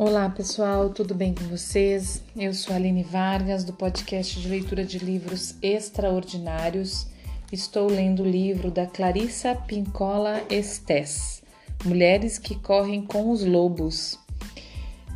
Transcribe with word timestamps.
Olá 0.00 0.28
pessoal, 0.28 0.90
tudo 0.90 1.12
bem 1.12 1.34
com 1.34 1.42
vocês? 1.46 2.22
Eu 2.36 2.54
sou 2.54 2.72
Aline 2.72 3.02
Vargas 3.02 3.64
do 3.64 3.72
podcast 3.72 4.40
de 4.40 4.48
leitura 4.48 4.84
de 4.84 4.96
livros 4.96 5.56
extraordinários. 5.60 7.08
Estou 7.50 7.88
lendo 7.88 8.22
o 8.22 8.30
livro 8.30 8.70
da 8.70 8.86
Clarissa 8.86 9.56
Pincola 9.56 10.40
Estes, 10.48 11.42
Mulheres 11.84 12.38
que 12.38 12.54
Correm 12.54 13.02
com 13.02 13.32
os 13.32 13.44
Lobos. 13.44 14.16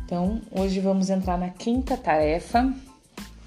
Então, 0.03 0.41
hoje 0.51 0.81
vamos 0.81 1.09
entrar 1.09 1.37
na 1.37 1.49
quinta 1.49 1.95
tarefa. 1.95 2.63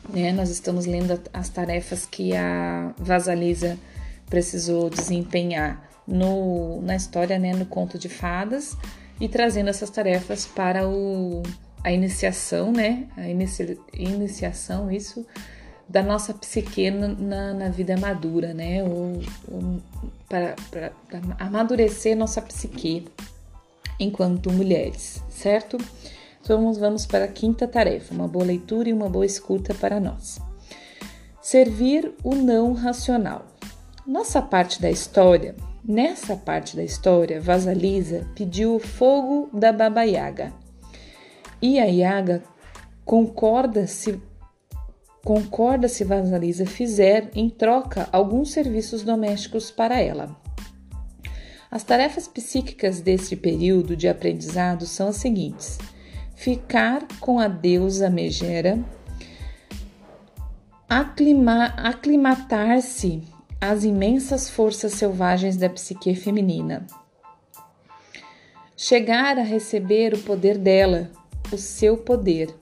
Né? 0.08 0.32
Nós 0.32 0.48
estamos 0.48 0.86
lendo 0.86 1.20
as 1.34 1.50
tarefas 1.50 2.06
que 2.06 2.34
a 2.34 2.94
Vasalisa 2.96 3.78
precisou 4.24 4.88
desempenhar 4.88 5.86
no, 6.08 6.80
na 6.80 6.96
história, 6.96 7.38
né? 7.38 7.52
no 7.52 7.66
conto 7.66 7.98
de 7.98 8.08
fadas 8.08 8.74
e 9.20 9.28
trazendo 9.28 9.70
essas 9.70 9.90
tarefas 9.90 10.46
para 10.46 10.88
o, 10.88 11.42
a 11.82 11.92
iniciação, 11.92 12.72
né? 12.72 13.06
A 13.16 13.28
inicia, 13.28 13.76
iniciação, 13.92 14.90
isso, 14.90 15.26
da 15.88 16.02
nossa 16.02 16.34
psique 16.34 16.90
na, 16.90 17.54
na 17.54 17.68
vida 17.68 17.96
madura, 17.96 18.52
né? 18.52 18.82
Ou, 18.82 19.20
ou 19.50 19.80
para, 20.28 20.54
para, 20.70 20.92
para 21.08 21.20
amadurecer 21.38 22.16
nossa 22.16 22.42
psique 22.42 23.06
enquanto 23.98 24.52
mulheres, 24.52 25.22
certo? 25.30 25.78
Então 26.42 26.58
vamos, 26.58 26.78
vamos 26.78 27.06
para 27.06 27.24
a 27.24 27.28
quinta 27.28 27.66
tarefa, 27.66 28.14
uma 28.14 28.28
boa 28.28 28.44
leitura 28.44 28.88
e 28.88 28.92
uma 28.92 29.08
boa 29.08 29.26
escuta 29.26 29.74
para 29.74 29.98
nós. 29.98 30.38
Servir 31.40 32.12
o 32.22 32.34
não 32.34 32.72
racional. 32.72 33.46
Nossa 34.06 34.42
parte 34.42 34.80
da 34.80 34.90
história 34.90 35.54
Nessa 35.88 36.36
parte 36.36 36.74
da 36.74 36.82
história, 36.82 37.40
Vasalisa 37.40 38.26
pediu 38.34 38.74
o 38.74 38.80
fogo 38.80 39.48
da 39.56 39.72
Baba 39.72 40.02
Yaga. 40.02 40.52
E 41.62 41.78
a 41.78 41.84
Yaga 41.84 42.42
concorda 43.04 43.86
se 43.86 44.20
concorda 45.24 45.86
se 45.86 46.02
Vasalisa 46.02 46.66
fizer 46.66 47.30
em 47.36 47.48
troca 47.48 48.08
alguns 48.10 48.50
serviços 48.50 49.04
domésticos 49.04 49.70
para 49.70 50.00
ela. 50.00 50.36
As 51.70 51.84
tarefas 51.84 52.26
psíquicas 52.26 53.00
deste 53.00 53.36
período 53.36 53.94
de 53.94 54.08
aprendizado 54.08 54.86
são 54.86 55.06
as 55.06 55.16
seguintes: 55.16 55.78
ficar 56.34 57.06
com 57.20 57.38
a 57.38 57.46
deusa 57.46 58.10
Megera, 58.10 58.76
aclimatar-se 60.88 63.35
as 63.60 63.84
imensas 63.84 64.50
forças 64.50 64.92
selvagens 64.92 65.56
da 65.56 65.68
psique 65.68 66.14
feminina. 66.14 66.86
Chegar 68.76 69.38
a 69.38 69.42
receber 69.42 70.12
o 70.14 70.18
poder 70.18 70.58
dela, 70.58 71.10
o 71.50 71.56
seu 71.56 71.96
poder, 71.96 72.54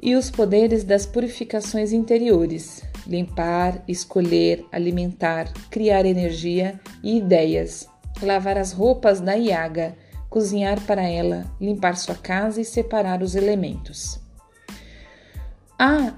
e 0.00 0.14
os 0.14 0.30
poderes 0.30 0.84
das 0.84 1.06
purificações 1.06 1.92
interiores, 1.92 2.82
limpar, 3.06 3.82
escolher, 3.88 4.64
alimentar, 4.70 5.52
criar 5.70 6.04
energia 6.04 6.78
e 7.02 7.16
ideias, 7.18 7.88
lavar 8.22 8.58
as 8.58 8.72
roupas 8.72 9.20
da 9.20 9.34
Iaga, 9.34 9.96
cozinhar 10.28 10.80
para 10.82 11.02
ela, 11.02 11.46
limpar 11.60 11.96
sua 11.96 12.14
casa 12.14 12.60
e 12.60 12.64
separar 12.64 13.22
os 13.22 13.34
elementos. 13.34 14.20
Há, 15.78 16.14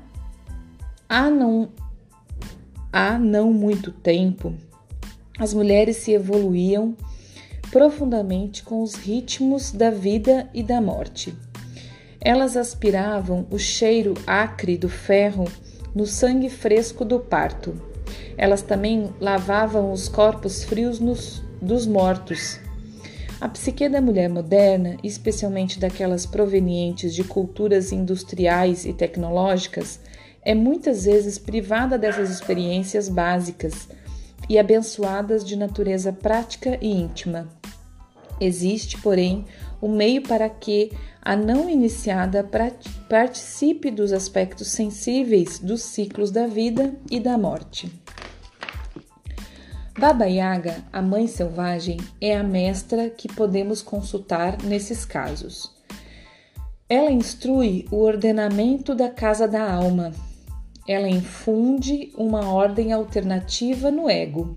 há 1.09 1.31
não 1.31 1.71
há 2.97 3.19
não 3.19 3.53
muito 3.53 3.93
tempo, 3.93 4.55
as 5.39 5.53
mulheres 5.53 5.99
se 5.99 6.13
evoluíam 6.13 6.97
profundamente 7.71 8.63
com 8.63 8.83
os 8.83 8.95
ritmos 8.95 9.71
da 9.71 9.91
vida 9.91 10.49
e 10.55 10.63
da 10.63 10.81
morte. 10.81 11.37
Elas 12.19 12.57
aspiravam 12.57 13.47
o 13.51 13.59
cheiro 13.59 14.15
acre 14.27 14.79
do 14.79 14.89
ferro 14.89 15.45
no 15.95 16.07
sangue 16.07 16.49
fresco 16.49 17.05
do 17.05 17.21
parto. 17.21 17.79
Elas 18.35 18.63
também 18.63 19.11
lavavam 19.21 19.93
os 19.93 20.09
corpos 20.09 20.65
frios 20.65 20.99
nos, 20.99 21.43
dos 21.61 21.87
mortos. 21.87 22.59
A 23.39 23.47
psique 23.47 23.91
da 23.91 24.01
mulher 24.01 24.31
moderna, 24.31 24.97
especialmente 25.05 25.79
daquelas 25.79 26.25
provenientes 26.25 27.15
de 27.15 27.23
culturas 27.23 27.93
industriais 27.93 28.87
e 28.87 28.95
tecnológicas, 28.95 30.01
é 30.47 30.55
muitas 30.55 31.07
vezes 31.07 31.39
privada 31.39 31.99
dessas 31.99 32.31
experiências 32.31 33.09
básicas 33.09 33.89
e 34.49 34.57
abençoadas 34.61 35.45
de 35.45 35.57
natureza 35.57 36.13
prática 36.13 36.79
e 36.81 36.89
íntima. 36.89 37.49
Existe, 38.41 38.97
porém, 38.99 39.45
um 39.83 39.89
meio 39.89 40.23
para 40.23 40.49
que 40.49 40.93
a 41.21 41.35
não 41.35 41.69
iniciada 41.69 42.49
participe 43.09 43.91
dos 43.91 44.13
aspectos 44.13 44.69
sensíveis 44.69 45.59
dos 45.59 45.83
ciclos 45.83 46.31
da 46.31 46.47
vida 46.47 46.95
e 47.11 47.19
da 47.19 47.37
morte. 47.37 47.93
Baba 49.99 50.27
Yaga, 50.27 50.77
a 50.93 51.03
mãe 51.03 51.27
selvagem, 51.27 51.97
é 52.21 52.37
a 52.37 52.45
mestra 52.45 53.11
que 53.11 53.27
podemos 53.27 53.83
consultar 53.83 54.63
nesses 54.63 55.05
casos. 55.05 55.75
Ela 56.89 57.11
instrui 57.11 57.85
o 57.91 57.97
ordenamento 57.97 58.95
da 58.95 59.11
casa 59.11 59.49
da 59.49 59.69
alma, 59.69 60.13
ela 60.87 61.09
infunde 61.09 62.13
uma 62.17 62.53
ordem 62.53 62.93
alternativa 62.93 63.91
no 63.91 64.09
ego, 64.09 64.57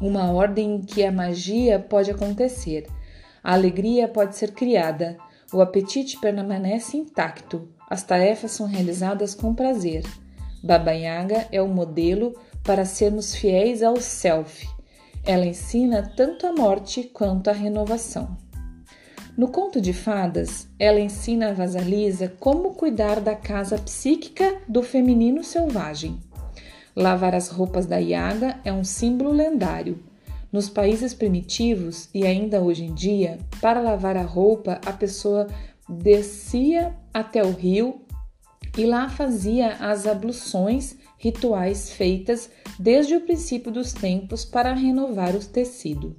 uma 0.00 0.30
ordem 0.32 0.76
em 0.76 0.80
que 0.80 1.04
a 1.04 1.12
magia 1.12 1.78
pode 1.78 2.10
acontecer, 2.10 2.86
a 3.42 3.52
alegria 3.52 4.08
pode 4.08 4.36
ser 4.36 4.52
criada, 4.52 5.16
o 5.52 5.60
apetite 5.60 6.18
permanece 6.18 6.96
intacto, 6.96 7.68
as 7.88 8.02
tarefas 8.02 8.52
são 8.52 8.66
realizadas 8.66 9.34
com 9.34 9.54
prazer. 9.54 10.02
Baba 10.62 10.92
Yaga 10.92 11.46
é 11.52 11.60
o 11.60 11.68
modelo 11.68 12.34
para 12.64 12.86
sermos 12.86 13.34
fiéis 13.34 13.82
ao 13.82 14.00
self. 14.00 14.66
Ela 15.22 15.44
ensina 15.44 16.10
tanto 16.16 16.46
a 16.46 16.52
morte 16.52 17.04
quanto 17.04 17.50
a 17.50 17.52
renovação. 17.52 18.43
No 19.36 19.48
conto 19.48 19.80
de 19.80 19.92
fadas, 19.92 20.68
ela 20.78 21.00
ensina 21.00 21.48
a 21.48 21.52
Vasalisa 21.52 22.32
como 22.38 22.74
cuidar 22.74 23.20
da 23.20 23.34
casa 23.34 23.76
psíquica 23.76 24.60
do 24.68 24.80
feminino 24.80 25.42
selvagem. 25.42 26.20
Lavar 26.94 27.34
as 27.34 27.48
roupas 27.48 27.84
da 27.84 27.96
Yaga 27.96 28.60
é 28.64 28.72
um 28.72 28.84
símbolo 28.84 29.32
lendário. 29.32 29.98
Nos 30.52 30.68
países 30.68 31.12
primitivos 31.12 32.08
e 32.14 32.24
ainda 32.24 32.60
hoje 32.60 32.84
em 32.84 32.94
dia, 32.94 33.40
para 33.60 33.80
lavar 33.80 34.16
a 34.16 34.22
roupa, 34.22 34.80
a 34.86 34.92
pessoa 34.92 35.48
descia 35.88 36.94
até 37.12 37.42
o 37.42 37.50
rio 37.50 38.02
e 38.78 38.86
lá 38.86 39.08
fazia 39.08 39.72
as 39.80 40.06
abluções 40.06 40.96
rituais 41.18 41.90
feitas 41.90 42.48
desde 42.78 43.16
o 43.16 43.20
princípio 43.22 43.72
dos 43.72 43.92
tempos 43.92 44.44
para 44.44 44.72
renovar 44.72 45.34
o 45.34 45.44
tecido. 45.44 46.14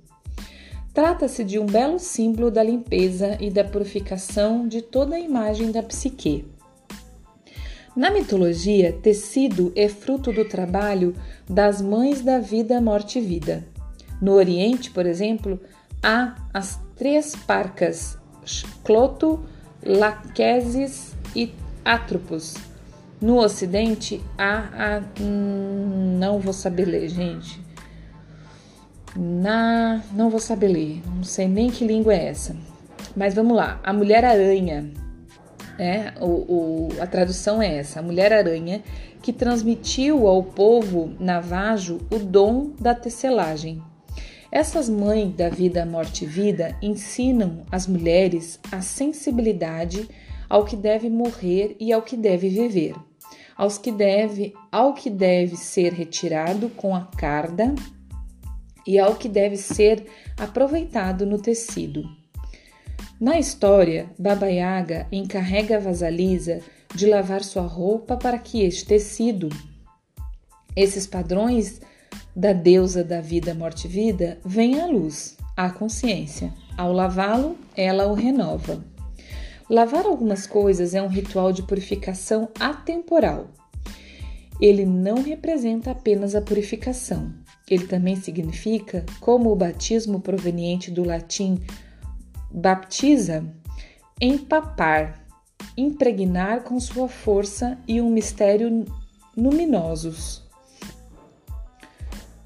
Trata-se 0.95 1.43
de 1.43 1.59
um 1.59 1.65
belo 1.65 1.99
símbolo 1.99 2.49
da 2.49 2.63
limpeza 2.63 3.37
e 3.41 3.49
da 3.49 3.65
purificação 3.65 4.65
de 4.65 4.81
toda 4.81 5.17
a 5.17 5.19
imagem 5.19 5.69
da 5.69 5.83
psique. 5.83 6.45
Na 7.93 8.09
mitologia, 8.09 8.93
tecido 8.93 9.73
é 9.75 9.89
fruto 9.89 10.31
do 10.31 10.45
trabalho 10.45 11.13
das 11.49 11.81
mães 11.81 12.21
da 12.21 12.39
vida, 12.39 12.79
morte 12.79 13.19
e 13.19 13.21
vida. 13.21 13.67
No 14.21 14.31
Oriente, 14.31 14.89
por 14.89 15.05
exemplo, 15.05 15.59
há 16.01 16.33
as 16.53 16.79
três 16.95 17.35
parcas, 17.35 18.17
Cloto, 18.81 19.43
Laquesis 19.85 21.13
e 21.35 21.51
Atropos. 21.83 22.55
No 23.19 23.43
Ocidente, 23.43 24.23
há 24.37 24.69
a. 24.71 25.03
Hum, 25.21 26.17
não 26.17 26.39
vou 26.39 26.53
saber 26.53 26.85
ler, 26.85 27.09
gente 27.09 27.64
na. 29.15 30.03
Não 30.11 30.29
vou 30.29 30.39
saber 30.39 30.67
ler, 30.67 31.01
não 31.15 31.23
sei 31.23 31.47
nem 31.47 31.69
que 31.69 31.85
língua 31.85 32.13
é 32.13 32.27
essa. 32.27 32.55
Mas 33.15 33.33
vamos 33.33 33.55
lá. 33.55 33.79
A 33.83 33.93
Mulher-Aranha. 33.93 34.91
É, 35.77 36.13
o, 36.21 36.25
o, 36.25 36.89
a 37.01 37.07
tradução 37.07 37.61
é 37.61 37.77
essa: 37.77 37.99
a 37.99 38.03
Mulher-Aranha 38.03 38.81
que 39.21 39.33
transmitiu 39.33 40.27
ao 40.27 40.43
povo 40.43 41.13
navajo 41.19 41.99
o 42.11 42.19
dom 42.19 42.71
da 42.79 42.93
tecelagem. 42.93 43.81
Essas 44.51 44.87
mães 44.87 45.33
da 45.33 45.49
vida, 45.49 45.85
morte 45.85 46.23
e 46.23 46.27
vida 46.27 46.77
ensinam 46.81 47.63
as 47.71 47.87
mulheres 47.87 48.59
a 48.71 48.81
sensibilidade 48.81 50.07
ao 50.47 50.63
que 50.63 50.75
deve 50.75 51.09
morrer 51.09 51.75
e 51.79 51.91
ao 51.91 52.03
que 52.03 52.15
deve 52.15 52.49
viver, 52.49 52.95
aos 53.57 53.77
que 53.79 53.91
deve, 53.91 54.53
ao 54.71 54.93
que 54.93 55.09
deve 55.09 55.57
ser 55.57 55.91
retirado 55.91 56.69
com 56.69 56.95
a 56.95 57.01
carda 57.17 57.73
e 58.85 58.99
ao 58.99 59.15
que 59.15 59.27
deve 59.27 59.57
ser 59.57 60.05
aproveitado 60.37 61.25
no 61.25 61.39
tecido. 61.39 62.03
Na 63.19 63.39
história, 63.39 64.09
Baba 64.19 64.47
Yaga 64.47 65.07
encarrega 65.11 65.79
vasalisa 65.79 66.59
de 66.93 67.05
lavar 67.05 67.43
sua 67.43 67.63
roupa 67.63 68.17
para 68.17 68.37
que 68.37 68.63
este 68.63 68.85
tecido, 68.85 69.49
esses 70.75 71.07
padrões 71.07 71.81
da 72.35 72.51
deusa 72.51 73.03
da 73.03 73.21
vida, 73.21 73.53
morte 73.53 73.85
e 73.85 73.89
vida, 73.89 74.37
venha 74.43 74.83
à 74.83 74.87
luz, 74.87 75.37
à 75.55 75.69
consciência. 75.69 76.53
Ao 76.77 76.91
lavá-lo, 76.91 77.57
ela 77.75 78.07
o 78.07 78.13
renova. 78.13 78.83
Lavar 79.69 80.05
algumas 80.05 80.45
coisas 80.45 80.93
é 80.93 81.01
um 81.01 81.07
ritual 81.07 81.51
de 81.51 81.63
purificação 81.63 82.49
atemporal. 82.59 83.47
Ele 84.59 84.85
não 84.85 85.23
representa 85.23 85.91
apenas 85.91 86.35
a 86.35 86.41
purificação. 86.41 87.33
Ele 87.69 87.87
também 87.87 88.15
significa, 88.15 89.05
como 89.19 89.51
o 89.51 89.55
batismo 89.55 90.19
proveniente 90.19 90.91
do 90.91 91.03
latim 91.03 91.59
baptiza, 92.51 93.43
empapar, 94.21 95.25
impregnar 95.75 96.61
com 96.61 96.79
sua 96.79 97.07
força 97.07 97.77
e 97.87 97.99
um 97.99 98.09
mistério 98.09 98.85
luminosos. 99.35 100.45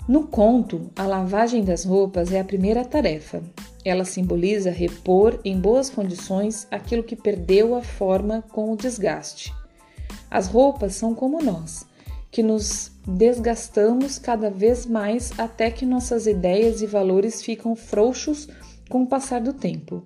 No 0.07 0.25
conto, 0.25 0.89
a 0.95 1.05
lavagem 1.05 1.63
das 1.63 1.85
roupas 1.85 2.31
é 2.31 2.39
a 2.39 2.43
primeira 2.43 2.83
tarefa. 2.83 3.43
Ela 3.85 4.03
simboliza 4.03 4.71
repor 4.71 5.39
em 5.45 5.59
boas 5.59 5.89
condições 5.89 6.67
aquilo 6.71 7.03
que 7.03 7.15
perdeu 7.15 7.75
a 7.75 7.81
forma 7.81 8.43
com 8.49 8.71
o 8.71 8.75
desgaste. 8.75 9.53
As 10.31 10.47
roupas 10.47 10.95
são 10.95 11.13
como 11.13 11.43
nós, 11.43 11.85
que 12.31 12.43
nos 12.43 12.91
desgastamos 13.07 14.19
cada 14.19 14.49
vez 14.49 14.85
mais 14.85 15.31
até 15.37 15.71
que 15.71 15.85
nossas 15.85 16.27
ideias 16.27 16.81
e 16.81 16.85
valores 16.85 17.41
ficam 17.41 17.73
frouxos 17.75 18.49
com 18.87 19.03
o 19.03 19.07
passar 19.07 19.41
do 19.41 19.53
tempo. 19.53 20.05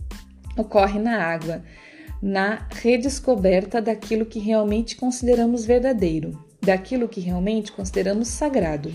ocorre 0.56 0.98
na 0.98 1.22
água, 1.22 1.62
na 2.22 2.66
redescoberta 2.70 3.82
daquilo 3.82 4.24
que 4.24 4.38
realmente 4.38 4.96
consideramos 4.96 5.64
verdadeiro, 5.64 6.38
daquilo 6.60 7.08
que 7.08 7.20
realmente 7.20 7.72
consideramos 7.72 8.28
sagrado. 8.28 8.92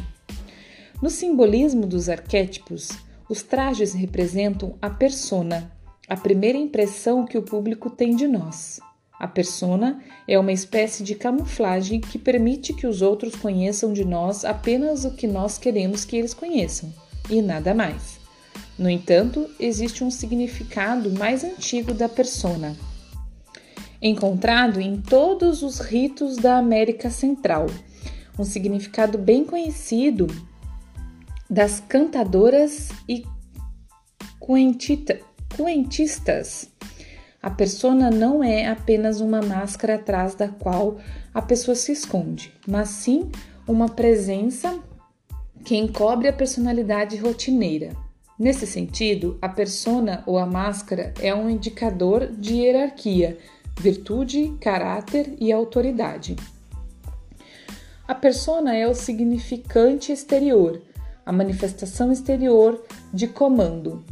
No 1.02 1.10
simbolismo 1.10 1.86
dos 1.86 2.08
arquétipos, 2.10 2.90
os 3.30 3.44
trajes 3.44 3.94
representam 3.94 4.76
a 4.82 4.90
persona, 4.90 5.72
a 6.08 6.18
primeira 6.18 6.58
impressão 6.58 7.24
que 7.26 7.38
o 7.38 7.44
público 7.44 7.88
tem 7.88 8.16
de 8.16 8.28
nós. 8.28 8.80
A 9.20 9.28
persona 9.28 10.02
é 10.28 10.40
uma 10.40 10.52
espécie 10.52 11.04
de 11.04 11.14
camuflagem 11.14 12.02
que 12.02 12.18
permite 12.18 12.74
que 12.74 12.88
os 12.88 13.04
outros 13.04 13.36
conheçam 13.36 13.94
de 13.94 14.04
nós 14.04 14.44
apenas 14.44 15.06
o 15.06 15.12
que 15.12 15.28
nós 15.28 15.60
queremos 15.60 16.04
que 16.04 16.18
eles 16.18 16.34
conheçam, 16.34 16.92
e 17.30 17.40
nada 17.42 17.76
mais. 17.76 18.18
No 18.78 18.90
entanto, 18.90 19.48
existe 19.60 20.04
um 20.04 20.10
significado 20.10 21.12
mais 21.12 21.44
antigo 21.44 21.94
da 21.94 22.10
persona, 22.10 22.76
encontrado 24.02 24.80
em 24.80 25.00
todos 25.00 25.62
os 25.62 25.80
ritos 25.80 26.38
da 26.38 26.58
América 26.58 27.10
Central, 27.10 27.68
um 28.40 28.46
significado 28.46 29.18
bem 29.18 29.44
conhecido 29.44 30.28
das 31.50 31.80
cantadoras 31.80 32.90
e 33.08 33.24
cuentistas 34.40 36.70
a 37.42 37.50
persona 37.50 38.12
não 38.12 38.44
é 38.44 38.68
apenas 38.68 39.22
uma 39.22 39.42
máscara 39.42 39.96
atrás 39.96 40.36
da 40.36 40.50
qual 40.50 40.98
a 41.34 41.42
pessoa 41.42 41.74
se 41.74 41.94
esconde, 41.94 42.54
mas 42.68 42.90
sim 42.90 43.32
uma 43.66 43.88
presença 43.88 44.78
que 45.64 45.78
encobre 45.78 46.28
a 46.28 46.34
personalidade 46.34 47.16
rotineira. 47.16 47.96
Nesse 48.38 48.68
sentido, 48.68 49.38
a 49.42 49.48
persona 49.48 50.22
ou 50.26 50.38
a 50.38 50.46
máscara 50.46 51.14
é 51.22 51.34
um 51.34 51.50
indicador 51.50 52.28
de 52.28 52.56
hierarquia, 52.56 53.38
virtude, 53.80 54.54
caráter 54.60 55.34
e 55.40 55.52
autoridade. 55.52 56.36
A 58.06 58.16
persona 58.16 58.76
é 58.76 58.86
o 58.86 58.94
significante 58.94 60.12
exterior, 60.12 60.82
a 61.30 61.32
manifestação 61.32 62.12
exterior 62.12 62.84
de 63.14 63.28
comando, 63.28 64.04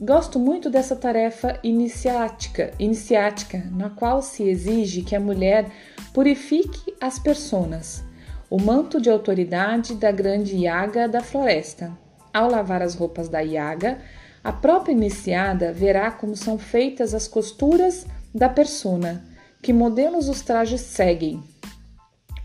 Gosto 0.00 0.38
muito 0.40 0.68
dessa 0.68 0.94
tarefa 0.96 1.58
iniciática, 1.62 2.72
iniciática, 2.80 3.64
na 3.70 3.90
qual 3.90 4.20
se 4.20 4.42
exige 4.42 5.02
que 5.02 5.14
a 5.14 5.20
mulher 5.20 5.70
purifique 6.12 6.94
as 7.00 7.18
personas, 7.18 8.04
o 8.50 8.60
manto 8.60 9.00
de 9.00 9.08
autoridade 9.08 9.94
da 9.94 10.10
grande 10.10 10.56
Yaga 10.56 11.08
da 11.08 11.22
floresta. 11.22 11.96
Ao 12.32 12.50
lavar 12.50 12.82
as 12.82 12.96
roupas 12.96 13.28
da 13.28 13.38
Yaga, 13.38 13.98
a 14.42 14.52
própria 14.52 14.92
iniciada 14.92 15.72
verá 15.72 16.10
como 16.10 16.36
são 16.36 16.58
feitas 16.58 17.14
as 17.14 17.28
costuras 17.28 18.04
da 18.34 18.48
persona, 18.48 19.24
que 19.62 19.72
modelos 19.72 20.28
os 20.28 20.40
trajes 20.40 20.80
seguem. 20.80 21.42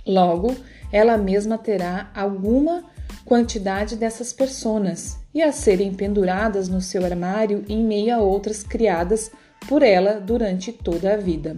Logo, 0.05 0.55
ela 0.91 1.17
mesma 1.17 1.57
terá 1.57 2.11
alguma 2.15 2.85
quantidade 3.29 3.95
dessas 3.95 4.33
personas 4.33 5.19
e 5.31 5.43
a 5.43 5.51
serem 5.51 5.93
penduradas 5.93 6.67
no 6.67 6.81
seu 6.81 7.05
armário 7.05 7.63
em 7.69 7.83
meio 7.85 8.15
a 8.15 8.17
outras 8.17 8.63
criadas 8.63 9.31
por 9.67 9.83
ela 9.83 10.19
durante 10.19 10.73
toda 10.73 11.13
a 11.13 11.17
vida. 11.17 11.55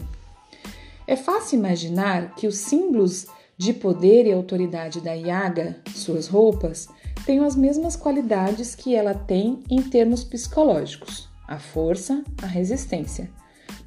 É 1.07 1.15
fácil 1.15 1.57
imaginar 1.57 2.35
que 2.35 2.45
os 2.45 2.57
símbolos 2.57 3.25
de 3.57 3.71
poder 3.71 4.25
e 4.25 4.33
autoridade 4.33 4.99
da 4.99 5.13
Yaga, 5.13 5.77
suas 5.95 6.27
roupas, 6.27 6.89
têm 7.25 7.39
as 7.39 7.55
mesmas 7.55 7.95
qualidades 7.95 8.75
que 8.75 8.93
ela 8.93 9.13
tem 9.13 9.63
em 9.69 9.81
termos 9.81 10.25
psicológicos: 10.25 11.29
a 11.47 11.57
força, 11.57 12.21
a 12.43 12.47
resistência. 12.47 13.29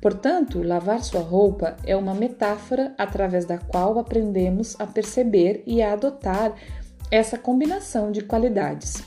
Portanto, 0.01 0.63
lavar 0.63 1.03
sua 1.03 1.21
roupa 1.21 1.77
é 1.85 1.95
uma 1.95 2.15
metáfora 2.15 2.95
através 2.97 3.45
da 3.45 3.59
qual 3.59 3.99
aprendemos 3.99 4.75
a 4.79 4.87
perceber 4.87 5.63
e 5.67 5.83
a 5.83 5.93
adotar 5.93 6.55
essa 7.11 7.39
combinação 7.39 8.11
de 8.11 8.23
qualidades, 8.23 9.03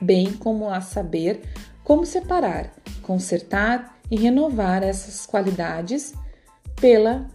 bem 0.00 0.32
como 0.32 0.68
a 0.68 0.80
saber 0.80 1.42
como 1.84 2.06
separar, 2.06 2.72
consertar 3.02 3.98
e 4.10 4.16
renovar 4.16 4.82
essas 4.82 5.26
qualidades 5.26 6.14
pela 6.80 7.28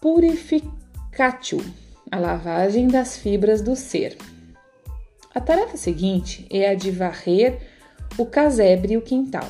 purificatio, 0.00 1.64
a 2.10 2.18
lavagem 2.18 2.88
das 2.88 3.16
fibras 3.16 3.62
do 3.62 3.76
ser. 3.76 4.18
A 5.34 5.40
tarefa 5.40 5.76
seguinte 5.76 6.46
é 6.50 6.68
a 6.68 6.74
de 6.74 6.90
varrer 6.90 7.60
o 8.18 8.26
casebre 8.26 8.94
e 8.94 8.96
o 8.96 9.02
quintal. 9.02 9.48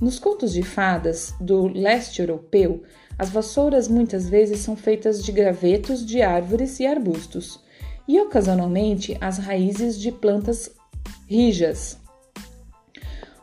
Nos 0.00 0.18
contos 0.18 0.52
de 0.52 0.62
fadas 0.62 1.32
do 1.40 1.68
leste 1.68 2.20
europeu, 2.20 2.82
as 3.18 3.30
vassouras 3.30 3.88
muitas 3.88 4.28
vezes 4.28 4.58
são 4.60 4.74
feitas 4.74 5.24
de 5.24 5.30
gravetos 5.30 6.04
de 6.04 6.20
árvores 6.20 6.80
e 6.80 6.86
arbustos 6.86 7.63
e 8.06 8.20
ocasionalmente 8.20 9.16
as 9.20 9.38
raízes 9.38 9.98
de 9.98 10.12
plantas 10.12 10.70
rijas. 11.26 11.98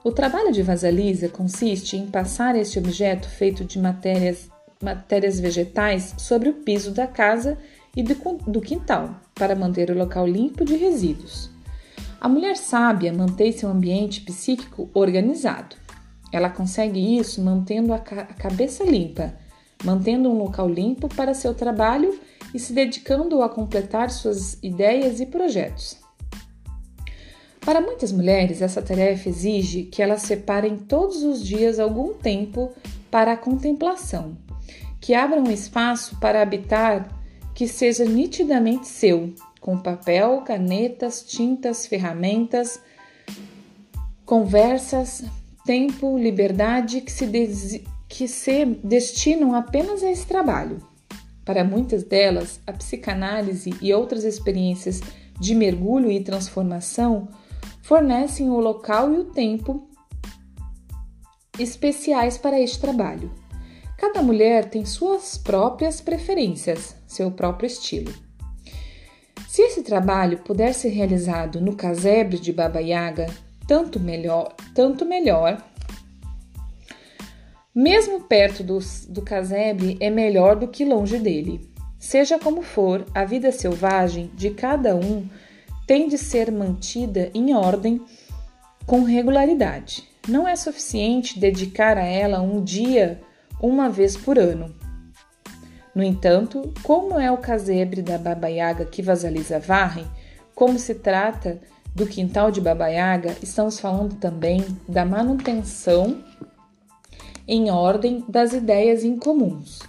O 0.04 0.12
trabalho 0.12 0.52
de 0.52 0.64
vasalisa 0.64 1.30
consiste 1.30 1.96
em 1.96 2.08
passar 2.08 2.56
este 2.56 2.80
objeto 2.80 3.30
feito 3.30 3.64
de 3.64 3.78
matérias, 3.78 4.50
matérias 4.82 5.40
vegetais 5.40 6.16
sobre 6.18 6.50
o 6.50 6.54
piso 6.54 6.92
da 6.92 7.06
casa 7.06 7.58
e 7.96 8.02
do, 8.02 8.16
do 8.48 8.62
quintal, 8.62 9.16
para 9.36 9.56
manter 9.56 9.92
o 9.92 9.98
local 9.98 10.26
limpo 10.28 10.66
de 10.66 10.76
resíduos. 10.76 11.50
A 12.20 12.30
mulher 12.30 12.56
sábia 12.56 13.12
mantém 13.12 13.52
seu 13.52 13.70
ambiente 13.70 14.22
psíquico 14.22 14.90
organizado. 14.94 15.76
Ela 16.32 16.50
consegue 16.50 17.18
isso 17.18 17.42
mantendo 17.42 17.94
a, 17.94 18.00
ca 18.00 18.22
a 18.22 18.34
cabeça 18.34 18.84
limpa, 18.84 19.34
mantendo 19.84 20.30
um 20.30 20.38
local 20.38 20.70
limpo 20.70 21.10
para 21.10 21.34
seu 21.34 21.54
trabalho 21.54 22.20
e 22.54 22.60
se 22.60 22.74
dedicando 22.74 23.42
a 23.42 23.50
completar 23.50 24.10
suas 24.10 24.58
ideias 24.62 25.20
e 25.20 25.26
projetos. 25.26 25.98
Para 27.62 27.80
muitas 27.80 28.12
mulheres, 28.12 28.62
essa 28.62 28.82
tarefa 28.82 29.30
exige 29.30 29.84
que 29.84 30.02
elas 30.02 30.24
separem 30.24 30.78
todos 30.78 31.22
os 31.24 31.46
dias 31.46 31.80
algum 31.80 32.14
tempo 32.14 32.72
para 33.12 33.34
a 33.34 33.38
contemplação, 33.38 34.36
que 35.00 35.14
abram 35.14 35.44
um 35.44 35.52
espaço 35.52 36.20
para 36.20 36.42
habitar 36.42 37.08
que 37.54 37.68
seja 37.68 38.04
nitidamente 38.04 38.88
seu, 38.88 39.34
com 39.60 39.78
papel, 39.78 40.42
canetas, 40.42 41.22
tintas, 41.22 41.86
ferramentas, 41.86 42.82
conversas, 44.26 45.24
tempo, 45.64 46.18
liberdade 46.18 47.02
que 47.02 47.12
se, 47.12 47.84
que 48.08 48.28
se 48.28 48.66
destinam 48.66 49.54
apenas 49.54 50.02
a 50.02 50.10
esse 50.10 50.26
trabalho. 50.26 50.82
Para 51.52 51.66
muitas 51.66 52.06
delas, 52.06 52.62
a 52.66 52.72
psicanálise 52.72 53.72
e 53.82 53.94
outras 53.94 54.24
experiências 54.24 55.02
de 55.38 55.54
mergulho 55.54 56.10
e 56.10 56.24
transformação 56.24 57.28
fornecem 57.82 58.50
o 58.50 58.58
local 58.62 59.14
e 59.14 59.18
o 59.18 59.26
tempo 59.26 59.86
especiais 61.60 62.38
para 62.38 62.58
este 62.58 62.80
trabalho. 62.80 63.30
Cada 63.98 64.22
mulher 64.22 64.70
tem 64.70 64.86
suas 64.86 65.38
próprias 65.38 66.00
preferências, 66.00 66.96
seu 67.06 67.30
próprio 67.30 67.68
estilo. 67.68 68.14
Se 69.50 69.62
esse 69.62 69.84
trabalho 69.84 70.38
puder 70.38 70.74
ser 70.74 70.92
realizado 70.92 71.60
no 71.60 71.76
casebre 71.76 72.40
de 72.40 72.54
Baba 72.54 72.80
Yaga, 72.80 73.28
tanto 73.68 74.00
melhor, 74.00 74.56
tanto 74.74 75.04
melhor 75.04 75.62
mesmo 77.74 78.22
perto 78.22 78.64
do, 78.64 78.80
do 79.08 79.22
casebre, 79.22 79.98
é 80.00 80.10
melhor 80.10 80.56
do 80.56 80.68
que 80.68 80.84
longe 80.84 81.18
dele. 81.18 81.70
Seja 81.98 82.38
como 82.38 82.62
for, 82.62 83.06
a 83.14 83.24
vida 83.24 83.52
selvagem 83.52 84.32
de 84.36 84.50
cada 84.50 84.96
um 84.96 85.28
tem 85.88 86.08
de 86.08 86.18
ser 86.18 86.52
mantida 86.52 87.30
em 87.34 87.54
ordem 87.54 88.02
com 88.86 89.04
regularidade. 89.04 90.04
Não 90.28 90.48
é 90.48 90.56
suficiente 90.56 91.40
dedicar 91.40 91.98
a 91.98 92.04
ela 92.04 92.42
um 92.42 92.64
dia 92.64 93.22
uma 93.62 93.90
vez 93.90 94.18
por 94.18 94.38
ano. 94.38 94.74
No 95.94 96.04
entanto, 96.04 96.74
como 96.84 97.20
é 97.20 97.32
o 97.32 97.38
casebre 97.38 98.02
da 98.02 98.18
Baba 98.18 98.48
Yaga 98.48 98.86
que 98.86 99.02
Vasalisa 99.02 99.60
varre, 99.60 100.06
como 100.56 100.80
se 100.80 100.96
trata 100.96 101.60
do 101.94 102.06
quintal 102.06 102.52
de 102.52 102.62
Baba 102.62 102.88
Yaga, 102.88 103.36
estamos 103.42 103.80
falando 103.80 104.16
também 104.16 104.66
da 104.88 105.06
manutenção 105.06 106.24
em 107.52 107.70
ordem 107.70 108.24
das 108.30 108.54
ideias 108.54 109.04
incomuns. 109.04 109.80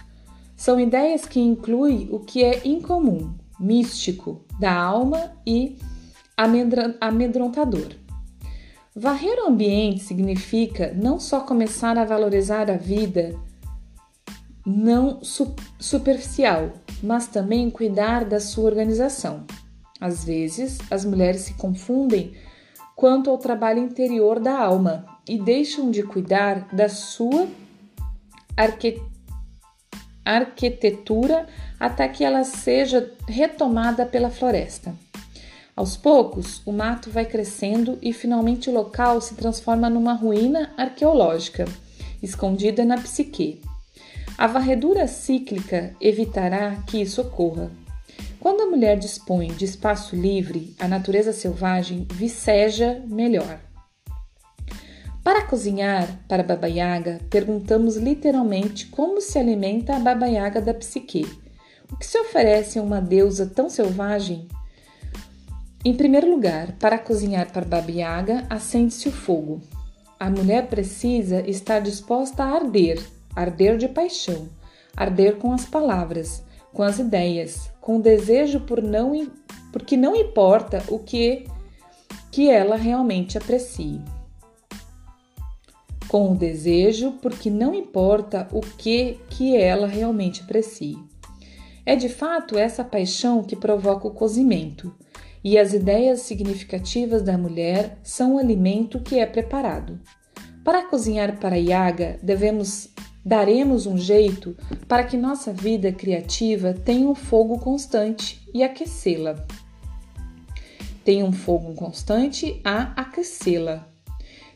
São 0.53 0.77
ideias 0.77 1.25
que 1.25 1.39
incluem 1.39 2.09
o 2.11 2.19
que 2.19 2.43
é 2.43 2.61
incomum, 2.67 3.33
místico, 3.57 4.41
da 4.59 4.73
alma 4.73 5.31
e 5.47 5.77
amedrontador. 6.99 7.93
Varrer 8.93 9.37
o 9.45 9.47
ambiente 9.47 10.03
significa 10.03 10.93
não 10.93 11.17
só 11.21 11.39
começar 11.39 11.97
a 11.97 12.03
valorizar 12.03 12.69
a 12.69 12.75
vida 12.75 13.33
não 14.65 15.23
su 15.23 15.55
superficial, 15.79 16.73
mas 17.01 17.27
também 17.27 17.69
cuidar 17.69 18.25
da 18.25 18.41
sua 18.41 18.65
organização. 18.65 19.45
Às 20.01 20.25
vezes, 20.25 20.79
as 20.91 21.05
mulheres 21.05 21.41
se 21.41 21.53
confundem 21.53 22.33
quanto 22.95 23.29
ao 23.29 23.37
trabalho 23.37 23.79
interior 23.79 24.39
da 24.39 24.57
alma 24.57 25.05
e 25.27 25.37
deixam 25.37 25.89
de 25.89 26.03
cuidar 26.03 26.67
da 26.73 26.89
sua 26.89 27.47
arque 28.55 29.01
arquitetura 30.25 31.47
até 31.79 32.07
que 32.07 32.23
ela 32.23 32.45
seja 32.45 33.11
retomada 33.27 34.05
pela 34.05 34.29
floresta. 34.29 34.95
Aos 35.75 35.97
poucos, 35.97 36.61
o 36.65 36.71
mato 36.71 37.09
vai 37.09 37.25
crescendo 37.25 37.97
e 38.01 38.13
finalmente 38.13 38.69
o 38.69 38.73
local 38.73 39.19
se 39.19 39.33
transforma 39.33 39.89
numa 39.89 40.13
ruína 40.13 40.71
arqueológica, 40.77 41.65
escondida 42.21 42.85
na 42.85 42.97
psique. 42.97 43.59
A 44.37 44.47
varredura 44.47 45.07
cíclica 45.07 45.95
evitará 45.99 46.77
que 46.87 47.01
isso 47.01 47.21
ocorra. 47.21 47.71
Quando 48.43 48.59
a 48.59 48.65
mulher 48.65 48.99
dispõe 48.99 49.53
de 49.53 49.63
espaço 49.63 50.17
livre, 50.17 50.75
a 50.77 50.85
natureza 50.85 51.31
selvagem 51.31 52.05
viceja 52.11 53.01
melhor. 53.07 53.57
Para 55.23 55.43
cozinhar 55.43 56.19
para 56.27 56.43
Baba 56.43 56.67
Yaga, 56.67 57.21
perguntamos 57.29 57.95
literalmente 57.95 58.87
como 58.87 59.21
se 59.21 59.39
alimenta 59.39 59.95
a 59.95 59.99
Baba 59.99 60.25
Yaga 60.27 60.59
da 60.59 60.73
psique. 60.73 61.25
O 61.89 61.95
que 61.95 62.05
se 62.05 62.17
oferece 62.17 62.77
a 62.77 62.81
uma 62.81 62.99
deusa 62.99 63.45
tão 63.45 63.69
selvagem? 63.69 64.49
Em 65.85 65.95
primeiro 65.95 66.29
lugar, 66.29 66.73
para 66.73 66.99
cozinhar 66.99 67.49
para 67.49 67.63
Baba 67.63 67.89
Yaga, 67.89 68.45
acende-se 68.49 69.07
o 69.07 69.13
fogo. 69.13 69.61
A 70.19 70.29
mulher 70.29 70.67
precisa 70.67 71.49
estar 71.49 71.79
disposta 71.79 72.43
a 72.43 72.55
arder, 72.55 73.01
arder 73.33 73.77
de 73.77 73.87
paixão, 73.87 74.49
arder 74.97 75.37
com 75.37 75.53
as 75.53 75.63
palavras, 75.63 76.43
com 76.73 76.83
as 76.83 76.99
ideias, 76.99 77.71
com 77.83 77.99
desejo 77.99 78.61
por 78.61 78.81
não 78.81 79.29
porque 79.73 79.97
não 79.97 80.15
importa 80.15 80.81
o 80.87 80.99
que 80.99 81.45
que 82.31 82.49
ela 82.49 82.77
realmente 82.77 83.37
aprecie. 83.37 84.01
Com 86.07 86.31
o 86.31 86.35
desejo 86.35 87.11
porque 87.21 87.49
não 87.49 87.75
importa 87.75 88.47
o 88.53 88.61
que 88.61 89.19
que 89.29 89.57
ela 89.57 89.85
realmente 89.85 90.41
aprecie. 90.41 90.97
É 91.85 91.93
de 91.93 92.07
fato 92.07 92.57
essa 92.57 92.85
paixão 92.85 93.43
que 93.43 93.55
provoca 93.55 94.07
o 94.07 94.11
cozimento, 94.11 94.95
e 95.43 95.57
as 95.59 95.73
ideias 95.73 96.21
significativas 96.21 97.21
da 97.21 97.37
mulher 97.37 97.97
são 98.01 98.35
o 98.35 98.39
alimento 98.39 99.01
que 99.01 99.19
é 99.19 99.25
preparado. 99.25 99.99
Para 100.63 100.85
cozinhar 100.85 101.37
para 101.37 101.57
Yaga, 101.57 102.17
devemos 102.23 102.93
Daremos 103.25 103.85
um 103.85 103.97
jeito 103.97 104.55
para 104.87 105.05
que 105.05 105.15
nossa 105.15 105.53
vida 105.53 105.91
criativa 105.93 106.73
tenha 106.73 107.07
um 107.07 107.15
fogo 107.15 107.57
constante 107.57 108.45
e 108.53 108.61
aquecê-la. 108.61 109.45
Tenha 111.05 111.23
um 111.23 111.31
fogo 111.31 111.73
constante 111.73 112.59
a 112.65 112.91
aquecê-la. 112.99 113.87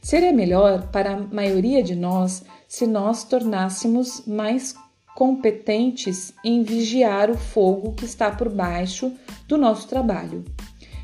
Seria 0.02 0.34
melhor 0.34 0.90
para 0.92 1.14
a 1.14 1.18
maioria 1.18 1.82
de 1.82 1.96
nós 1.96 2.44
se 2.68 2.86
nós 2.86 3.24
tornássemos 3.24 4.26
mais 4.28 4.76
competentes 5.16 6.34
em 6.44 6.62
vigiar 6.62 7.30
o 7.30 7.38
fogo 7.38 7.94
que 7.94 8.06
está 8.06 8.30
por 8.32 8.50
baixo 8.50 9.12
do 9.48 9.58
nosso 9.58 9.88
trabalho. 9.88 10.44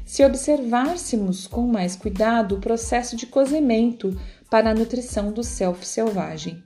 Se 0.05 0.23
observássemos 0.23 1.47
com 1.47 1.65
mais 1.65 1.95
cuidado 1.95 2.55
o 2.55 2.59
processo 2.59 3.15
de 3.15 3.25
cozimento 3.25 4.15
para 4.49 4.69
a 4.69 4.73
nutrição 4.73 5.31
do 5.31 5.43
self 5.43 5.85
selvagem. 5.87 6.61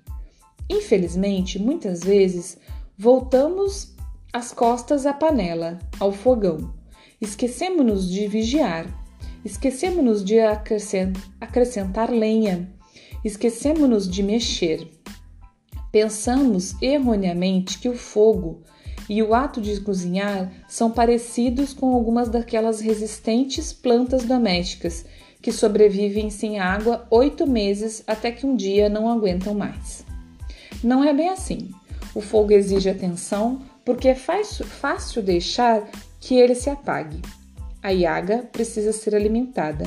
Infelizmente, 0.69 1.57
muitas 1.57 2.01
vezes 2.01 2.57
voltamos 2.97 3.95
as 4.33 4.51
costas 4.51 5.05
à 5.05 5.13
panela, 5.13 5.79
ao 5.99 6.11
fogão. 6.11 6.73
Esquecemos-nos 7.21 8.09
de 8.09 8.27
vigiar, 8.27 8.85
esquecemos-nos 9.43 10.23
de 10.23 10.39
acrescentar 10.39 12.11
lenha, 12.11 12.69
esquecemos-nos 13.23 14.09
de 14.09 14.21
mexer. 14.21 14.87
Pensamos 15.91 16.75
erroneamente 16.81 17.79
que 17.79 17.89
o 17.89 17.95
fogo 17.95 18.61
e 19.09 19.23
o 19.23 19.33
ato 19.33 19.61
de 19.61 19.79
cozinhar 19.79 20.51
são 20.67 20.91
parecidos 20.91 21.73
com 21.73 21.93
algumas 21.93 22.29
daquelas 22.29 22.81
resistentes 22.81 23.71
plantas 23.71 24.25
domésticas 24.25 25.05
que 25.41 25.51
sobrevivem 25.51 26.29
sem 26.29 26.59
água 26.59 27.07
oito 27.09 27.47
meses 27.47 28.03
até 28.05 28.31
que 28.31 28.45
um 28.45 28.55
dia 28.55 28.89
não 28.89 29.09
aguentam 29.09 29.53
mais. 29.53 30.06
Não 30.83 31.03
é 31.03 31.13
bem 31.13 31.29
assim. 31.29 31.71
O 32.13 32.21
fogo 32.21 32.51
exige 32.51 32.89
atenção 32.89 33.61
porque 33.85 34.09
é 34.09 34.15
fácil 34.15 35.23
deixar 35.23 35.87
que 36.19 36.35
ele 36.35 36.55
se 36.55 36.69
apague. 36.69 37.21
A 37.81 37.89
yaga 37.89 38.39
precisa 38.51 38.91
ser 38.91 39.15
alimentada 39.15 39.85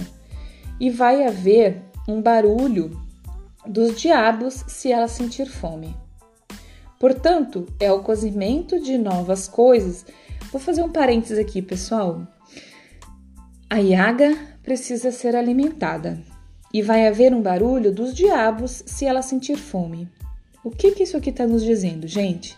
e 0.81 0.89
vai 0.91 1.27
haver 1.27 1.83
um 2.09 2.23
barulho 2.23 2.99
dos 3.67 4.01
diabos 4.01 4.65
se 4.67 4.91
ela 4.91 5.07
sentir 5.07 5.47
fome. 5.47 5.95
Portanto, 6.99 7.67
é 7.79 7.91
o 7.93 8.03
cozimento 8.03 8.81
de 8.81 8.97
novas 8.97 9.49
coisas. 9.49 10.05
Vou 10.51 10.61
fazer 10.61 10.83
um 10.83 10.91
parênteses 10.91 11.39
aqui, 11.39 11.63
pessoal. 11.63 12.27
A 13.69 13.79
yaga 13.79 14.37
precisa 14.63 15.11
ser 15.11 15.37
alimentada 15.37 16.23
e 16.73 16.83
vai 16.83 17.07
haver 17.07 17.35
um 17.35 17.43
barulho 17.43 17.93
dos 17.93 18.15
diabos 18.15 18.83
se 18.87 19.05
ela 19.05 19.23
sentir 19.23 19.57
fome. 19.57 20.09
O 20.63 20.71
que, 20.71 20.93
que 20.93 21.05
isso 21.05 21.17
aqui 21.17 21.31
está 21.31 21.47
nos 21.47 21.65
dizendo, 21.65 22.07
gente? 22.07 22.57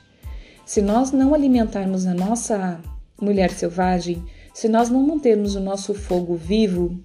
Se 0.67 0.83
nós 0.83 1.13
não 1.13 1.35
alimentarmos 1.35 2.05
a 2.05 2.13
nossa 2.13 2.81
mulher 3.21 3.51
selvagem, 3.51 4.25
se 4.53 4.69
nós 4.69 4.91
não 4.91 5.07
mantermos 5.07 5.55
o 5.55 5.61
nosso 5.61 5.95
fogo 5.95 6.35
vivo, 6.35 6.99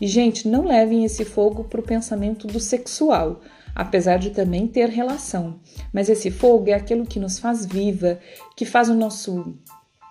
e 0.00 0.08
gente, 0.08 0.48
não 0.48 0.64
levem 0.64 1.04
esse 1.04 1.24
fogo 1.24 1.64
para 1.64 1.80
o 1.80 1.84
pensamento 1.84 2.48
do 2.48 2.58
sexual, 2.58 3.40
apesar 3.74 4.18
de 4.18 4.30
também 4.30 4.66
ter 4.66 4.88
relação. 4.88 5.60
Mas 5.92 6.08
esse 6.08 6.32
fogo 6.32 6.68
é 6.68 6.74
aquilo 6.74 7.06
que 7.06 7.20
nos 7.20 7.38
faz 7.38 7.64
viva, 7.64 8.18
que 8.56 8.64
faz 8.64 8.88
o 8.88 8.94
nosso 8.94 9.56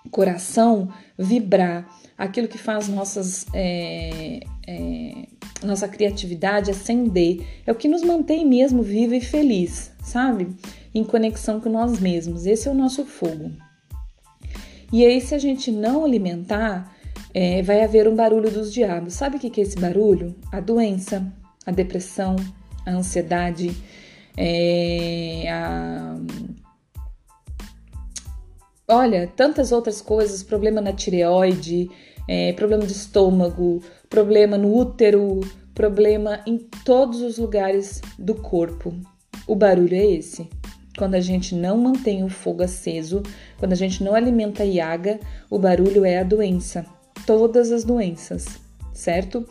coração 0.10 0.90
vibrar, 1.18 1.86
aquilo 2.20 2.48
que 2.48 2.60
faz 2.60 2.88
nossas, 2.88 3.48
é, 3.54 4.42
é, 4.68 5.28
nossa 5.64 5.88
criatividade 5.88 6.70
acender, 6.70 7.44
é 7.66 7.72
o 7.72 7.76
que 7.76 7.88
nos 7.88 8.04
mantém 8.04 8.46
mesmo 8.46 8.84
vivo 8.84 9.16
e 9.16 9.22
feliz 9.22 9.90
sabe? 10.10 10.56
Em 10.94 11.04
conexão 11.04 11.60
com 11.60 11.70
nós 11.70 12.00
mesmos. 12.00 12.46
Esse 12.46 12.68
é 12.68 12.72
o 12.72 12.76
nosso 12.76 13.06
fogo. 13.06 13.52
E 14.92 15.06
aí, 15.06 15.22
se 15.22 15.36
a 15.36 15.38
gente 15.38 15.72
não 15.72 16.04
alimentar, 16.04 16.96
é, 17.34 17.62
vai 17.62 17.84
haver 17.84 18.08
um 18.08 18.16
barulho 18.16 18.50
dos 18.50 18.74
diabos. 18.74 19.14
Sabe 19.14 19.38
o 19.38 19.40
que 19.40 19.62
é 19.62 19.64
esse 19.64 19.80
barulho? 19.80 20.36
A 20.52 20.60
doença, 20.60 21.32
a 21.66 21.72
depressão, 21.72 22.36
a 22.86 22.92
ansiedade, 22.92 23.72
é, 24.36 25.46
a... 25.52 26.18
Olha, 28.88 29.32
tantas 29.36 29.72
outras 29.72 30.02
coisas, 30.02 30.42
problema 30.42 30.82
na 30.82 30.92
tireoide, 30.92 31.92
é, 32.32 32.54
problema 32.54 32.86
de 32.86 32.92
estômago, 32.92 33.82
problema 34.08 34.56
no 34.56 34.72
útero, 34.78 35.40
problema 35.74 36.44
em 36.46 36.60
todos 36.86 37.24
os 37.24 37.40
lugares 37.40 38.04
do 38.20 38.36
corpo. 38.36 38.94
O 39.48 39.56
barulho 39.56 39.96
é 39.96 40.06
esse. 40.06 40.48
Quando 40.96 41.16
a 41.16 41.20
gente 41.20 41.56
não 41.56 41.76
mantém 41.76 42.24
o 42.24 42.30
fogo 42.30 42.62
aceso, 42.62 43.24
quando 43.58 43.74
a 43.74 43.76
gente 43.76 44.04
não 44.04 44.14
alimenta 44.14 44.62
a 44.62 44.66
iaga, 44.68 45.20
o 45.50 45.58
barulho 45.58 46.06
é 46.06 46.20
a 46.20 46.24
doença. 46.24 46.86
Todas 47.26 47.72
as 47.72 47.84
doenças, 47.84 48.60
certo? 48.94 49.44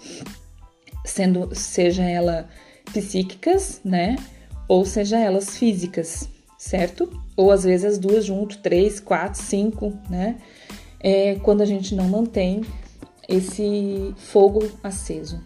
Sendo 1.04 1.52
seja 1.56 2.04
ela 2.04 2.49
psíquicas, 2.92 3.80
né? 3.85 4.14
Ou 4.68 4.85
seja 4.85 5.18
elas 5.18 5.58
físicas. 5.58 6.28
certo? 6.58 7.08
Ou 7.37 7.52
às 7.52 7.62
vezes 7.62 7.87
as 7.92 7.99
duas 7.99 8.25
junto, 8.25 8.58
três, 8.58 8.99
quatro, 8.99 9.40
cinco, 9.40 9.97
né? 10.11 10.37
É 11.00 11.37
quando 11.37 11.62
a 11.62 11.67
gente 11.67 11.95
não 11.95 12.09
mantém 12.09 12.62
esse 13.28 14.14
fogo 14.17 14.69
aceso. 14.83 15.40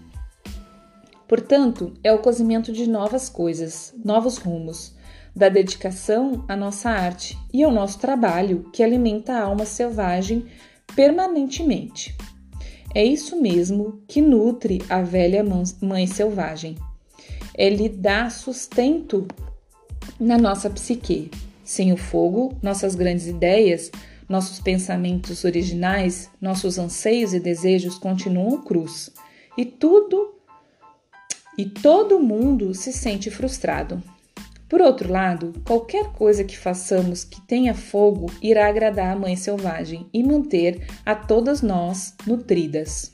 Portanto, 1.27 1.95
é 2.05 2.13
o 2.13 2.19
cozimento 2.19 2.73
de 2.73 2.89
novas 2.89 3.29
coisas, 3.29 3.95
novos 4.05 4.37
rumos, 4.37 4.95
da 5.35 5.49
dedicação 5.49 6.45
à 6.47 6.55
nossa 6.55 6.91
arte 6.91 7.39
e 7.53 7.63
ao 7.63 7.71
nosso 7.71 7.99
trabalho 7.99 8.71
que 8.73 8.83
alimenta 8.83 9.33
a 9.33 9.43
alma 9.43 9.65
selvagem 9.65 10.47
permanentemente. 10.95 12.15
É 12.95 13.03
isso 13.03 13.41
mesmo 13.41 14.03
que 14.07 14.21
nutre 14.21 14.83
a 14.89 15.01
velha 15.01 15.43
mãe 15.81 16.07
selvagem. 16.07 16.77
Ele 17.57 17.89
dá 17.89 18.29
sustento 18.29 19.27
na 20.21 20.37
nossa 20.37 20.69
psique. 20.69 21.31
Sem 21.65 21.93
o 21.93 21.97
fogo, 21.97 22.55
nossas 22.61 22.95
grandes 22.95 23.27
ideias, 23.27 23.91
nossos 24.33 24.59
pensamentos 24.59 25.45
originais, 25.45 26.31
nossos 26.41 26.79
anseios 26.79 27.35
e 27.35 27.39
desejos 27.39 27.99
continuam 27.99 28.63
cruz. 28.63 29.11
E 29.59 29.65
tudo 29.67 30.35
e 31.59 31.67
todo 31.67 32.19
mundo 32.19 32.75
se 32.75 32.95
sente 32.95 33.31
frustrado. 33.31 34.03
Por 34.71 34.81
outro 34.81 35.13
lado, 35.13 35.53
qualquer 35.67 36.13
coisa 36.13 36.43
que 36.45 36.57
façamos 36.57 37.25
que 37.25 37.43
tenha 37.43 37.75
fogo 37.75 38.33
irá 38.41 38.69
agradar 38.69 39.15
a 39.15 39.19
mãe 39.19 39.37
selvagem 39.37 40.09
e 40.15 40.23
manter 40.25 40.89
a 41.05 41.15
todas 41.15 41.61
nós 41.61 42.15
nutridas. 42.27 43.13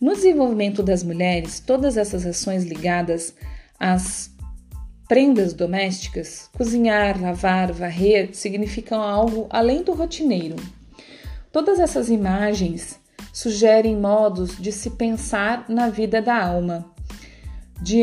No 0.00 0.14
desenvolvimento 0.14 0.80
das 0.80 1.02
mulheres, 1.02 1.58
todas 1.58 1.96
essas 1.96 2.24
ações 2.24 2.62
ligadas 2.62 3.34
às 3.80 4.30
prendas 5.08 5.52
domésticas, 5.52 6.50
cozinhar, 6.56 7.20
lavar, 7.20 7.72
varrer, 7.72 8.30
significam 8.32 9.00
algo 9.00 9.46
além 9.50 9.82
do 9.82 9.92
rotineiro. 9.92 10.56
Todas 11.52 11.78
essas 11.78 12.08
imagens 12.08 12.98
sugerem 13.32 13.96
modos 13.96 14.56
de 14.56 14.72
se 14.72 14.90
pensar 14.90 15.66
na 15.68 15.88
vida 15.88 16.20
da 16.20 16.44
alma, 16.44 16.84
de 17.80 18.02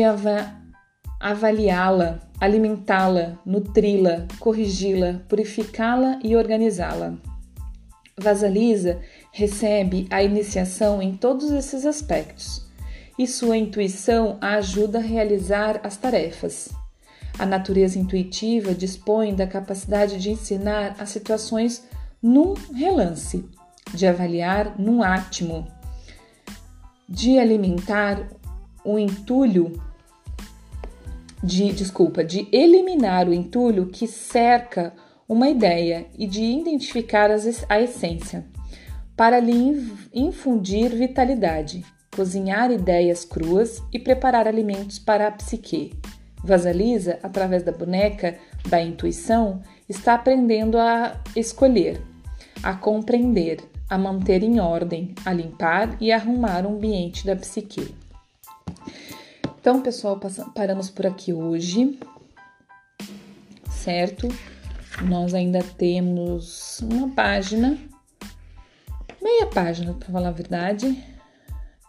avaliá-la, 1.20 2.20
alimentá-la, 2.40 3.38
nutri-la, 3.44 4.26
corrigi-la, 4.38 5.20
purificá-la 5.28 6.18
e 6.22 6.34
organizá-la. 6.36 7.14
Vasalisa 8.16 9.00
recebe 9.32 10.06
a 10.08 10.22
iniciação 10.22 11.02
em 11.02 11.16
todos 11.16 11.50
esses 11.50 11.84
aspectos 11.84 12.64
e 13.18 13.26
sua 13.26 13.56
intuição 13.56 14.38
a 14.40 14.54
ajuda 14.54 14.98
a 14.98 15.02
realizar 15.02 15.80
as 15.82 15.96
tarefas. 15.96 16.83
A 17.38 17.46
natureza 17.46 17.98
intuitiva 17.98 18.74
dispõe 18.74 19.34
da 19.34 19.46
capacidade 19.46 20.18
de 20.18 20.30
ensinar 20.30 20.94
as 20.98 21.10
situações 21.10 21.84
num 22.22 22.54
relance, 22.72 23.44
de 23.92 24.06
avaliar 24.06 24.78
num 24.78 25.02
átimo, 25.02 25.66
de 27.08 27.38
alimentar 27.38 28.28
o 28.84 28.98
entulho 28.98 29.72
de, 31.42 31.72
desculpa, 31.72 32.24
de 32.24 32.48
eliminar 32.50 33.28
o 33.28 33.34
entulho 33.34 33.86
que 33.86 34.06
cerca 34.06 34.94
uma 35.28 35.48
ideia 35.48 36.06
e 36.18 36.26
de 36.26 36.42
identificar 36.42 37.30
a 37.68 37.80
essência, 37.80 38.46
para 39.14 39.38
lhe 39.38 40.08
infundir 40.12 40.90
vitalidade, 40.90 41.84
cozinhar 42.14 42.70
ideias 42.70 43.24
cruas 43.24 43.82
e 43.92 43.98
preparar 43.98 44.48
alimentos 44.48 44.98
para 44.98 45.28
a 45.28 45.30
psique. 45.30 45.92
Vasalisa, 46.44 47.18
através 47.22 47.62
da 47.62 47.72
boneca 47.72 48.38
da 48.68 48.80
intuição, 48.80 49.62
está 49.88 50.14
aprendendo 50.14 50.78
a 50.78 51.18
escolher, 51.34 52.00
a 52.62 52.74
compreender, 52.74 53.60
a 53.88 53.96
manter 53.96 54.42
em 54.42 54.60
ordem, 54.60 55.14
a 55.24 55.32
limpar 55.32 55.96
e 56.00 56.12
arrumar 56.12 56.66
o 56.66 56.76
ambiente 56.76 57.24
da 57.24 57.34
psique. 57.34 57.94
Então, 59.58 59.80
pessoal, 59.80 60.20
paramos 60.54 60.90
por 60.90 61.06
aqui 61.06 61.32
hoje, 61.32 61.98
certo? 63.70 64.28
Nós 65.02 65.32
ainda 65.32 65.62
temos 65.62 66.80
uma 66.80 67.08
página, 67.08 67.78
meia 69.22 69.46
página, 69.46 69.94
para 69.94 70.12
falar 70.12 70.28
a 70.28 70.32
verdade, 70.32 71.02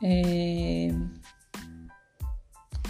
é, 0.01 0.89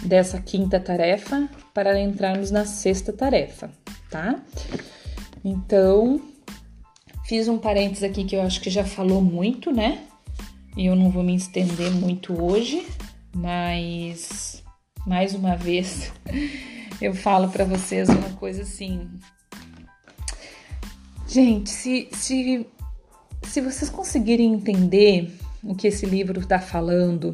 dessa 0.06 0.40
quinta 0.40 0.78
tarefa 0.80 1.48
para 1.74 2.00
entrarmos 2.00 2.50
na 2.50 2.64
sexta 2.64 3.12
tarefa, 3.12 3.70
tá? 4.10 4.40
Então, 5.44 6.20
fiz 7.24 7.48
um 7.48 7.58
parênteses 7.58 8.02
aqui 8.02 8.24
que 8.24 8.36
eu 8.36 8.42
acho 8.42 8.60
que 8.60 8.70
já 8.70 8.84
falou 8.84 9.20
muito, 9.20 9.72
né? 9.72 10.04
E 10.76 10.86
eu 10.86 10.96
não 10.96 11.10
vou 11.10 11.22
me 11.22 11.34
estender 11.34 11.90
muito 11.90 12.40
hoje, 12.42 12.86
mas 13.34 14.62
mais 15.06 15.34
uma 15.34 15.56
vez, 15.56 16.12
eu 17.00 17.14
falo 17.14 17.48
para 17.48 17.64
vocês 17.64 18.08
uma 18.08 18.30
coisa 18.30 18.62
assim. 18.62 19.08
Gente, 21.28 21.70
se, 21.70 22.08
se, 22.12 22.66
se 23.42 23.60
vocês 23.60 23.90
conseguirem 23.90 24.52
entender 24.52 25.32
o 25.62 25.74
que 25.74 25.88
esse 25.88 26.06
livro 26.06 26.40
está 26.40 26.58
falando, 26.58 27.32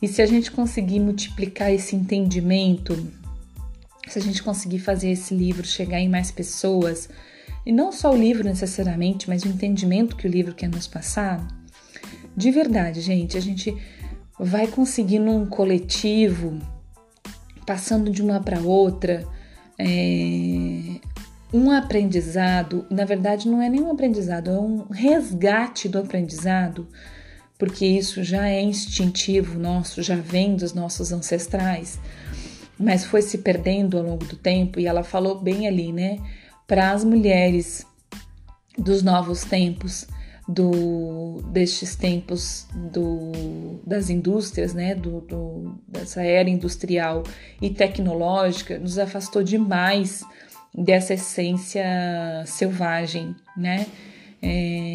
e 0.00 0.08
se 0.08 0.22
a 0.22 0.26
gente 0.26 0.50
conseguir 0.50 1.00
multiplicar 1.00 1.72
esse 1.72 1.94
entendimento, 1.94 3.06
se 4.08 4.18
a 4.18 4.22
gente 4.22 4.42
conseguir 4.42 4.78
fazer 4.78 5.10
esse 5.10 5.34
livro 5.34 5.66
chegar 5.66 6.00
em 6.00 6.08
mais 6.08 6.30
pessoas, 6.30 7.08
e 7.64 7.72
não 7.72 7.92
só 7.92 8.12
o 8.12 8.16
livro 8.16 8.44
necessariamente, 8.44 9.28
mas 9.28 9.42
o 9.44 9.48
entendimento 9.48 10.16
que 10.16 10.26
o 10.26 10.30
livro 10.30 10.54
quer 10.54 10.68
nos 10.68 10.86
passar, 10.86 11.46
de 12.36 12.50
verdade, 12.50 13.00
gente, 13.00 13.36
a 13.36 13.40
gente 13.40 13.76
vai 14.38 14.66
conseguir 14.66 15.18
num 15.18 15.44
coletivo, 15.44 16.58
passando 17.66 18.10
de 18.10 18.22
uma 18.22 18.40
para 18.40 18.60
outra, 18.60 19.26
é, 19.78 21.00
um 21.52 21.70
aprendizado, 21.70 22.86
na 22.90 23.04
verdade 23.04 23.48
não 23.48 23.60
é 23.60 23.68
nem 23.68 23.82
um 23.82 23.90
aprendizado, 23.90 24.50
é 24.50 24.58
um 24.58 24.86
resgate 24.90 25.88
do 25.88 25.98
aprendizado, 25.98 26.88
porque 27.60 27.84
isso 27.84 28.24
já 28.24 28.48
é 28.48 28.62
instintivo 28.62 29.58
nosso, 29.58 30.02
já 30.02 30.16
vem 30.16 30.56
dos 30.56 30.72
nossos 30.72 31.12
ancestrais, 31.12 32.00
mas 32.78 33.04
foi 33.04 33.20
se 33.20 33.36
perdendo 33.36 33.98
ao 33.98 34.02
longo 34.02 34.24
do 34.24 34.34
tempo, 34.34 34.80
e 34.80 34.86
ela 34.86 35.04
falou 35.04 35.38
bem 35.38 35.68
ali, 35.68 35.92
né, 35.92 36.18
para 36.66 36.90
as 36.90 37.04
mulheres 37.04 37.86
dos 38.78 39.02
novos 39.02 39.44
tempos, 39.44 40.06
do, 40.48 41.42
destes 41.52 41.94
tempos 41.94 42.66
do, 42.74 43.78
das 43.86 44.08
indústrias, 44.08 44.72
né, 44.72 44.94
do, 44.94 45.20
do, 45.20 45.78
dessa 45.86 46.22
era 46.22 46.48
industrial 46.48 47.24
e 47.60 47.68
tecnológica, 47.68 48.78
nos 48.78 48.98
afastou 48.98 49.42
demais 49.42 50.24
dessa 50.74 51.12
essência 51.12 51.84
selvagem, 52.46 53.36
né? 53.54 53.86
É, 54.42 54.89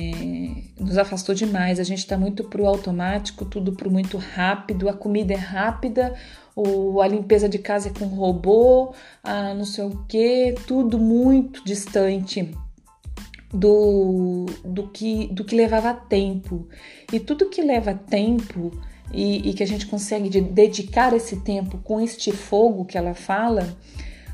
nos 0.95 0.97
afastou 0.97 1.35
demais. 1.35 1.79
A 1.79 1.83
gente 1.83 1.99
está 1.99 2.17
muito 2.17 2.43
pro 2.45 2.65
automático, 2.65 3.45
tudo 3.45 3.73
pro 3.73 3.91
muito 3.91 4.17
rápido. 4.17 4.87
A 4.87 4.93
comida 4.93 5.33
é 5.33 5.37
rápida, 5.37 6.15
o, 6.55 7.01
a 7.01 7.07
limpeza 7.07 7.49
de 7.49 7.59
casa 7.59 7.89
é 7.89 7.91
com 7.91 8.05
robô, 8.05 8.93
a 9.21 9.53
não 9.53 9.65
sei 9.65 9.83
o 9.83 10.05
que, 10.07 10.55
tudo 10.65 10.97
muito 10.97 11.63
distante 11.65 12.49
do, 13.53 14.45
do, 14.63 14.87
que, 14.87 15.27
do 15.27 15.43
que 15.43 15.55
levava 15.55 15.93
tempo. 15.93 16.67
E 17.11 17.19
tudo 17.19 17.49
que 17.49 17.61
leva 17.61 17.93
tempo 17.93 18.71
e, 19.13 19.49
e 19.49 19.53
que 19.53 19.63
a 19.63 19.67
gente 19.67 19.85
consegue 19.85 20.29
de 20.29 20.41
dedicar 20.41 21.13
esse 21.13 21.37
tempo 21.41 21.77
com 21.79 21.99
este 21.99 22.31
fogo 22.31 22.85
que 22.85 22.97
ela 22.97 23.13
fala, 23.13 23.77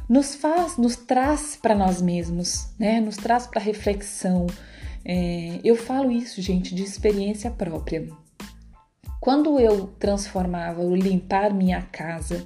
nos 0.07 0.35
faz, 0.35 0.77
nos 0.77 0.95
traz 0.95 1.57
para 1.59 1.73
nós 1.73 2.01
mesmos, 2.01 2.67
né? 2.77 2.99
Nos 2.99 3.15
traz 3.15 3.47
para 3.47 3.61
reflexão. 3.61 4.45
É, 5.03 5.59
eu 5.63 5.75
falo 5.75 6.11
isso, 6.11 6.41
gente, 6.41 6.75
de 6.75 6.83
experiência 6.83 7.49
própria. 7.49 8.07
Quando 9.19 9.59
eu 9.59 9.87
transformava 9.99 10.81
o 10.81 10.95
limpar 10.95 11.53
minha 11.53 11.81
casa 11.81 12.45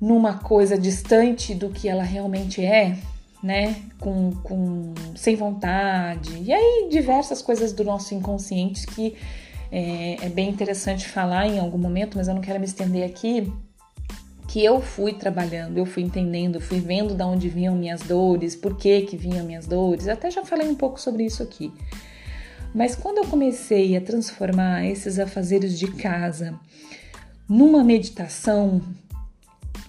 numa 0.00 0.34
coisa 0.38 0.78
distante 0.78 1.54
do 1.54 1.70
que 1.70 1.88
ela 1.88 2.02
realmente 2.02 2.64
é, 2.64 2.96
né? 3.42 3.76
Com, 3.98 4.32
com, 4.42 4.94
sem 5.16 5.36
vontade. 5.36 6.36
E 6.42 6.52
aí, 6.52 6.88
diversas 6.90 7.42
coisas 7.42 7.72
do 7.72 7.84
nosso 7.84 8.14
inconsciente 8.14 8.86
que 8.86 9.16
é, 9.70 10.24
é 10.26 10.28
bem 10.28 10.48
interessante 10.50 11.08
falar 11.08 11.46
em 11.46 11.58
algum 11.58 11.78
momento, 11.78 12.16
mas 12.16 12.28
eu 12.28 12.34
não 12.34 12.40
quero 12.40 12.60
me 12.60 12.64
estender 12.64 13.04
aqui. 13.04 13.52
Que 14.54 14.64
eu 14.64 14.80
fui 14.80 15.12
trabalhando, 15.12 15.78
eu 15.78 15.84
fui 15.84 16.04
entendendo, 16.04 16.60
fui 16.60 16.78
vendo 16.78 17.12
de 17.12 17.24
onde 17.24 17.48
vinham 17.48 17.74
minhas 17.74 18.02
dores, 18.02 18.54
por 18.54 18.76
que, 18.76 19.00
que 19.00 19.16
vinham 19.16 19.44
minhas 19.44 19.66
dores. 19.66 20.06
Até 20.06 20.30
já 20.30 20.44
falei 20.44 20.68
um 20.68 20.76
pouco 20.76 21.00
sobre 21.00 21.24
isso 21.24 21.42
aqui. 21.42 21.72
Mas 22.72 22.94
quando 22.94 23.18
eu 23.18 23.24
comecei 23.24 23.96
a 23.96 24.00
transformar 24.00 24.86
esses 24.86 25.18
afazeres 25.18 25.76
de 25.76 25.88
casa 25.88 26.54
numa 27.48 27.82
meditação, 27.82 28.80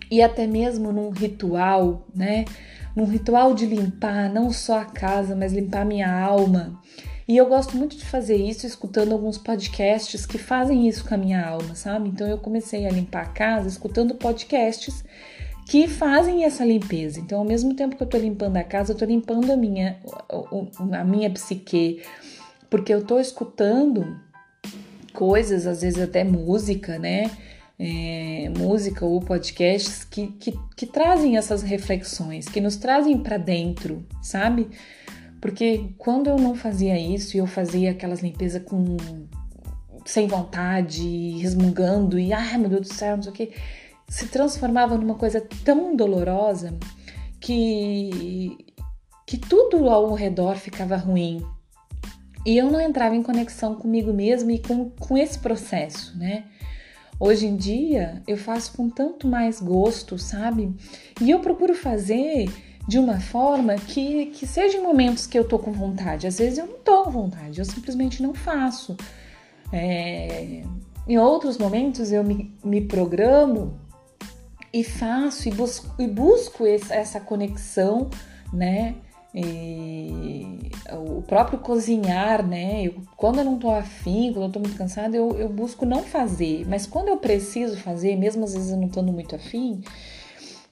e 0.10 0.19
até 0.19 0.47
mesmo 0.47 0.91
num 0.91 1.12
ritual, 1.12 2.08
né? 2.15 2.45
Num 2.95 3.06
ritual 3.06 3.54
de 3.54 3.67
limpar 3.67 4.34
não 4.34 4.51
só 4.51 4.80
a 4.80 4.86
casa, 4.86 5.36
mas 5.36 5.54
limpar 5.54 5.86
minha 5.86 6.12
alma. 6.12 6.82
E 7.27 7.38
eu 7.38 7.47
gosto 7.47 7.75
muito 7.75 7.97
de 7.97 8.05
fazer 8.05 8.35
isso 8.35 8.67
escutando 8.67 9.11
alguns 9.11 9.38
podcasts 9.38 10.25
que 10.25 10.38
fazem 10.38 10.88
isso 10.88 11.07
com 11.07 11.15
a 11.15 11.17
minha 11.17 11.43
alma, 11.43 11.73
sabe? 11.73 12.09
Então 12.09 12.27
eu 12.27 12.38
comecei 12.38 12.85
a 12.85 12.91
limpar 12.91 13.23
a 13.23 13.29
casa 13.29 13.67
escutando 13.67 14.13
podcasts 14.13 15.03
que 15.67 15.88
fazem 15.88 16.45
essa 16.45 16.63
limpeza. 16.63 17.19
Então, 17.19 17.39
ao 17.39 17.45
mesmo 17.45 17.73
tempo 17.73 17.95
que 17.95 18.03
eu 18.03 18.07
tô 18.07 18.17
limpando 18.17 18.57
a 18.57 18.63
casa, 18.63 18.93
eu 18.93 18.97
tô 18.97 19.05
limpando 19.05 19.51
a 19.51 19.57
minha, 19.57 19.97
a 20.91 21.03
minha 21.03 21.29
psique, 21.31 22.03
porque 22.69 22.93
eu 22.93 23.03
tô 23.03 23.19
escutando 23.19 24.19
coisas, 25.11 25.65
às 25.65 25.81
vezes 25.81 25.99
até 25.99 26.23
música, 26.23 26.99
né? 26.99 27.31
É, 27.77 28.49
música 28.57 29.03
ou 29.03 29.19
podcasts 29.19 30.05
que, 30.05 30.27
que, 30.39 30.57
que 30.77 30.85
trazem 30.85 31.35
essas 31.35 31.61
reflexões, 31.61 32.47
que 32.47 32.61
nos 32.61 32.77
trazem 32.77 33.17
para 33.17 33.38
dentro, 33.38 34.05
sabe? 34.21 34.69
Porque 35.45 35.91
quando 35.99 36.27
eu 36.27 36.38
não 36.39 36.55
fazia 36.55 36.97
isso 36.97 37.38
e 37.38 37.39
eu 37.39 37.45
fazia 37.45 37.91
aquelas 37.91 38.19
limpezas 38.19 38.63
com 38.63 38.97
sem 40.03 40.25
vontade, 40.25 41.38
resmungando 41.38 42.17
e 42.17 42.34
ai 42.34 42.58
meu 42.58 42.67
Deus 42.67 42.88
do 42.88 42.93
céu, 42.95 43.15
não 43.15 43.21
sei 43.21 43.31
o 43.31 43.36
que, 43.36 43.51
se 44.10 44.27
transformava 44.29 44.97
numa 44.97 45.13
coisa 45.13 45.39
tão 45.63 45.95
dolorosa 45.95 46.75
que 47.39 48.58
que 49.27 49.38
tudo 49.38 49.88
ao 49.88 50.15
redor 50.15 50.55
ficava 50.55 50.95
ruim, 50.95 51.45
e 52.43 52.58
eu 52.58 52.71
não 52.71 52.81
entrava 52.81 53.15
em 53.15 53.21
conexão 53.21 53.75
comigo 53.75 54.12
mesma 54.12 54.51
e 54.51 54.58
com, 54.58 54.89
com 54.89 55.15
esse 55.15 55.38
processo, 55.38 56.17
né? 56.17 56.45
Hoje 57.19 57.45
em 57.45 57.55
dia 57.55 58.23
eu 58.27 58.36
faço 58.36 58.75
com 58.75 58.89
tanto 58.89 59.27
mais 59.27 59.62
gosto, 59.62 60.17
sabe? 60.17 60.73
E 61.21 61.29
eu 61.29 61.39
procuro 61.39 61.75
fazer 61.75 62.49
de 62.88 63.00
uma 63.00 63.19
forma 63.19 63.76
que, 63.76 64.28
que 64.28 64.45
seja 64.45 64.78
em 64.78 64.84
momentos 64.84 65.26
que 65.26 65.38
eu 65.38 65.48
tô 65.48 65.58
com 65.58 65.71
vontade. 65.71 66.28
Às 66.28 66.38
vezes 66.38 66.60
eu 66.60 66.67
não 66.67 66.78
tô 66.78 67.04
com 67.04 67.12
vontade, 67.12 67.60
eu 67.60 67.65
simplesmente 67.65 68.21
não 68.21 68.34
faço. 68.34 68.95
É... 69.71 70.63
Em 71.08 71.17
outros 71.17 71.58
momentos 71.58 72.12
eu 72.12 72.24
me, 72.24 72.54
me 72.63 72.82
programo 72.82 73.80
e 74.74 74.84
faço 74.84 75.48
e 75.48 75.52
busco, 75.52 76.02
e 76.02 76.08
busco 76.08 76.65
essa 76.65 77.19
conexão, 77.19 78.10
né? 78.52 78.95
E 79.34 80.71
o 80.91 81.21
próprio 81.21 81.60
cozinhar, 81.60 82.45
né? 82.45 82.84
Eu, 82.86 82.95
quando 83.17 83.39
eu 83.39 83.45
não 83.45 83.60
tô 83.60 83.69
afim, 83.69 84.32
quando 84.32 84.45
eu 84.45 84.52
tô 84.52 84.60
muito 84.60 84.78
cansada, 84.78 85.15
eu, 85.15 85.38
eu 85.38 85.50
busco 85.50 85.86
não 85.86 86.04
fazer. 86.04 86.65
Mas 86.67 86.88
quando 86.88 87.10
eu 87.10 87.17
preciso 87.17 87.78
fazer, 87.78 88.15
mesmo 88.15 88.45
às 88.45 88.54
vezes 88.54 88.71
eu 88.71 88.78
não 88.78 88.88
tô 88.88 89.04
muito 89.04 89.36
afim, 89.36 89.82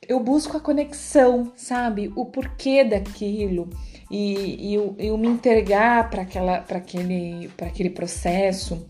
eu 0.08 0.20
busco 0.20 0.58
a 0.58 0.60
conexão, 0.60 1.52
sabe? 1.56 2.12
O 2.16 2.26
porquê 2.26 2.84
daquilo. 2.84 3.70
E, 4.10 4.70
e 4.70 4.74
eu, 4.74 4.96
eu 5.00 5.18
me 5.18 5.28
entregar 5.28 6.10
para 6.10 6.22
aquele, 6.22 7.50
aquele 7.62 7.90
processo. 7.90 8.88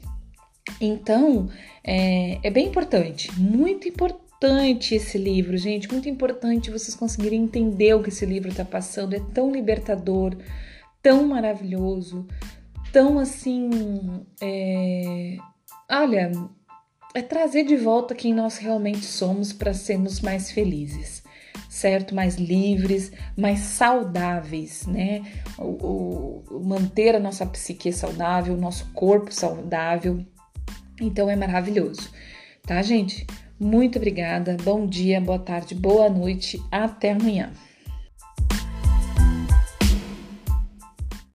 Então, 0.80 1.50
é, 1.84 2.40
é 2.42 2.50
bem 2.50 2.68
importante, 2.68 3.32
muito 3.40 3.88
importante 3.88 4.24
importante 4.44 4.96
esse 4.96 5.18
livro, 5.18 5.56
gente, 5.56 5.90
muito 5.90 6.10
importante 6.10 6.70
vocês 6.70 6.94
conseguirem 6.94 7.44
entender 7.44 7.94
o 7.94 8.04
que 8.04 8.10
esse 8.10 8.26
livro 8.26 8.50
está 8.50 8.66
passando. 8.66 9.14
É 9.14 9.20
tão 9.34 9.50
libertador, 9.50 10.36
tão 11.02 11.26
maravilhoso, 11.26 12.28
tão 12.92 13.18
assim. 13.20 14.26
É... 14.42 15.38
Olha, 15.90 16.30
é 17.14 17.22
trazer 17.22 17.64
de 17.64 17.76
volta 17.76 18.16
quem 18.16 18.34
nós 18.34 18.58
realmente 18.58 19.06
somos 19.06 19.54
para 19.54 19.74
sermos 19.74 20.20
mais 20.20 20.52
felizes, 20.52 21.24
certo? 21.70 22.16
Mais 22.16 22.36
livres, 22.36 23.12
mais 23.38 23.60
saudáveis, 23.60 24.88
né? 24.88 25.22
O, 25.58 26.42
o, 26.50 26.64
manter 26.66 27.16
a 27.16 27.20
nossa 27.20 27.46
psique 27.46 27.92
saudável, 27.94 28.56
o 28.56 28.60
nosso 28.60 28.92
corpo 28.94 29.32
saudável. 29.32 30.26
Então 31.00 31.30
é 31.30 31.36
maravilhoso, 31.36 32.10
tá, 32.66 32.82
gente? 32.82 33.28
Muito 33.60 33.98
obrigada, 33.98 34.58
bom 34.64 34.88
dia, 34.88 35.22
boa 35.22 35.40
tarde, 35.40 35.76
boa 35.76 36.10
noite, 36.10 36.62
até 36.72 37.12
amanhã. 37.12 37.52